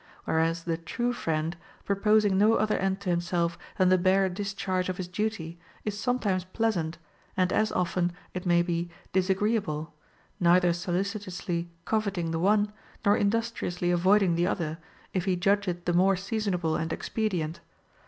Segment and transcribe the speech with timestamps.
[0.23, 1.55] Whereas the true friend,
[1.85, 6.43] proposing no other end to himself than the bare discharge of his duty, is sometimes
[6.43, 6.97] pleasant,
[7.37, 9.93] and as often, it may be, disagreeable,
[10.39, 12.73] neither solicitously coveting the one,
[13.05, 14.79] nor industriously avoid ing the other,
[15.13, 17.59] if he judge it the more seasonable and expedient.